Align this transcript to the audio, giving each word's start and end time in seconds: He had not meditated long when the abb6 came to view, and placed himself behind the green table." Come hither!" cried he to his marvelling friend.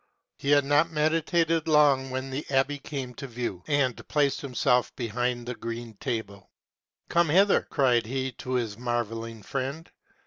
He 0.39 0.49
had 0.49 0.65
not 0.65 0.89
meditated 0.89 1.67
long 1.67 2.09
when 2.09 2.31
the 2.31 2.41
abb6 2.49 2.81
came 2.81 3.13
to 3.13 3.27
view, 3.27 3.63
and 3.67 4.07
placed 4.07 4.41
himself 4.41 4.91
behind 4.95 5.45
the 5.45 5.53
green 5.53 5.93
table." 5.97 6.49
Come 7.11 7.29
hither!" 7.29 7.67
cried 7.69 8.07
he 8.07 8.31
to 8.31 8.53
his 8.53 8.79
marvelling 8.79 9.43
friend. 9.43 9.91